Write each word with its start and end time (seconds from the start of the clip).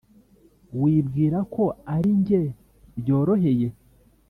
wibwira 0.81 1.39
ko 1.53 1.63
aringe 1.95 2.41
byoroheye 2.99 3.67